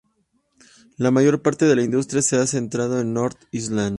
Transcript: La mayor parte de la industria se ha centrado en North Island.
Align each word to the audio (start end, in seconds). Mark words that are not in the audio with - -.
La 0.97 1.11
mayor 1.11 1.43
parte 1.43 1.65
de 1.65 1.75
la 1.75 1.83
industria 1.83 2.23
se 2.23 2.35
ha 2.35 2.47
centrado 2.47 2.99
en 3.01 3.13
North 3.13 3.37
Island. 3.51 3.89